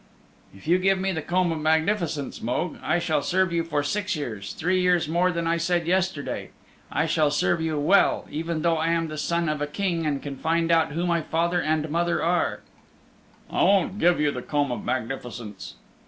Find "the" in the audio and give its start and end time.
1.11-1.21, 9.09-9.17, 14.31-14.41